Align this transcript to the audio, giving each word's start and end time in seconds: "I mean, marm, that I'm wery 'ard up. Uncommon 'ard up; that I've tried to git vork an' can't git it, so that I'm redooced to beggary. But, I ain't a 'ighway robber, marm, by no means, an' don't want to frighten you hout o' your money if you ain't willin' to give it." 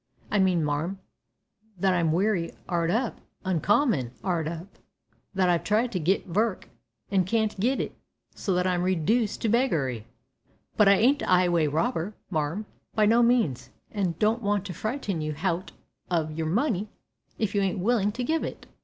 "I 0.31 0.39
mean, 0.39 0.63
marm, 0.63 0.97
that 1.77 1.93
I'm 1.93 2.11
wery 2.11 2.53
'ard 2.67 2.89
up. 2.89 3.21
Uncommon 3.45 4.11
'ard 4.23 4.47
up; 4.47 4.79
that 5.35 5.47
I've 5.47 5.63
tried 5.63 5.91
to 5.91 5.99
git 5.99 6.25
vork 6.25 6.67
an' 7.11 7.23
can't 7.23 7.59
git 7.59 7.79
it, 7.79 7.95
so 8.33 8.55
that 8.55 8.65
I'm 8.65 8.81
redooced 8.81 9.43
to 9.43 9.47
beggary. 9.49 10.07
But, 10.75 10.87
I 10.87 10.93
ain't 10.95 11.21
a 11.21 11.25
'ighway 11.29 11.67
robber, 11.67 12.15
marm, 12.31 12.65
by 12.95 13.05
no 13.05 13.21
means, 13.21 13.69
an' 13.91 14.15
don't 14.17 14.41
want 14.41 14.65
to 14.65 14.73
frighten 14.73 15.21
you 15.21 15.33
hout 15.35 15.71
o' 16.09 16.29
your 16.29 16.47
money 16.47 16.89
if 17.37 17.53
you 17.53 17.61
ain't 17.61 17.77
willin' 17.77 18.11
to 18.13 18.23
give 18.23 18.43
it." 18.43 18.65